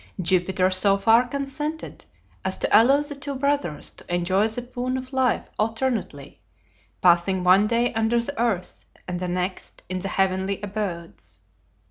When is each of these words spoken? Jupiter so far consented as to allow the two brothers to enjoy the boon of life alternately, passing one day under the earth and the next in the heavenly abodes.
Jupiter 0.19 0.71
so 0.71 0.97
far 0.97 1.27
consented 1.27 2.05
as 2.43 2.57
to 2.57 2.69
allow 2.81 3.01
the 3.01 3.13
two 3.13 3.35
brothers 3.35 3.91
to 3.91 4.15
enjoy 4.15 4.47
the 4.47 4.63
boon 4.63 4.97
of 4.97 5.13
life 5.13 5.51
alternately, 5.59 6.41
passing 7.03 7.43
one 7.43 7.67
day 7.67 7.93
under 7.93 8.19
the 8.19 8.41
earth 8.41 8.85
and 9.07 9.19
the 9.19 9.27
next 9.27 9.83
in 9.89 9.99
the 9.99 10.07
heavenly 10.09 10.59
abodes. 10.63 11.37